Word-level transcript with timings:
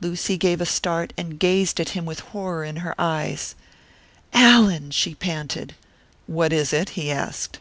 Lucy 0.00 0.36
gave 0.36 0.60
a 0.60 0.66
start, 0.66 1.12
and 1.16 1.38
gazed 1.38 1.78
at 1.78 1.90
him 1.90 2.04
with 2.04 2.18
horror 2.34 2.64
in 2.64 2.74
her 2.78 2.92
eyes. 3.00 3.54
"Allan!" 4.32 4.90
she 4.90 5.14
panted. 5.14 5.76
"What 6.26 6.52
is 6.52 6.72
it?" 6.72 6.88
he 6.98 7.08
asked. 7.12 7.60